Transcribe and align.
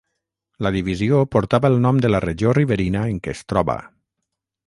La 0.67 0.69
divisió 0.75 1.19
portava 1.35 1.71
el 1.75 1.77
nom 1.83 1.99
de 2.05 2.11
la 2.15 2.23
regió 2.25 2.55
Riverina 2.59 3.03
en 3.13 3.23
què 3.27 3.35
es 3.37 3.47
troba. 3.53 3.77